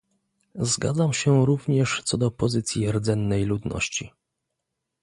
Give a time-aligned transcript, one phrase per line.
[0.55, 4.11] Zgadzam się również co do pozycji rdzennej ludności